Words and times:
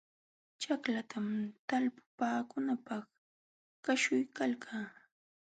Ćhaklatam 0.61 1.27
talpupaakunaapaq 1.67 3.05
kaśhuykalkaa. 3.85 4.83